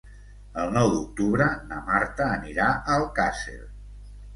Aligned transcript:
El 0.61 0.73
nou 0.77 0.89
d'octubre 0.93 1.51
na 1.69 1.85
Marta 1.93 2.33
anirà 2.41 2.75
a 2.75 3.01
Alcàsser. 3.01 3.61